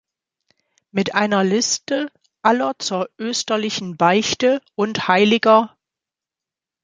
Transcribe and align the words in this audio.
Mit 0.89 1.13
einer 1.13 1.43
Liste 1.43 2.11
aller 2.41 2.73
zur 2.79 3.07
österlichen 3.19 3.97
Beichte 3.97 4.59
und 4.75 5.07
hl. 5.07 5.39